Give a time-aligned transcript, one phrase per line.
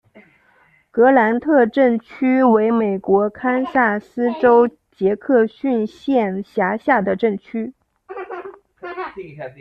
[0.89, 7.75] 格兰特镇区为美国堪萨斯州杰克逊县辖下的镇区。